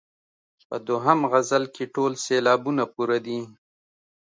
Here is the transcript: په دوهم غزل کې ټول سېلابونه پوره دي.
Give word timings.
په 0.67 0.75
دوهم 0.87 1.19
غزل 1.31 1.63
کې 1.75 1.85
ټول 1.95 2.11
سېلابونه 2.25 2.83
پوره 2.93 3.17
دي. 3.25 3.39